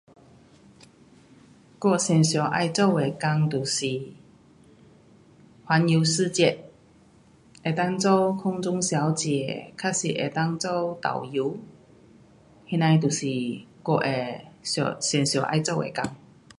[1.79, 3.85] 我有最想要做的工就是
[5.63, 6.65] 环游世界。
[7.63, 11.55] 能够做空中小姐，还是能够做导游。
[12.67, 13.27] 些那的就是
[13.83, 16.15] 我会想最要做的工。